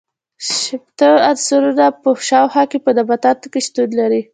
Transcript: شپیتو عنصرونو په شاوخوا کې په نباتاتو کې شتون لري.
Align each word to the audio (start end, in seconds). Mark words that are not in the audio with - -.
شپیتو 0.55 1.11
عنصرونو 1.29 1.87
په 2.01 2.09
شاوخوا 2.27 2.63
کې 2.71 2.77
په 2.85 2.89
نباتاتو 2.97 3.45
کې 3.51 3.59
شتون 3.67 3.89
لري. 3.99 4.21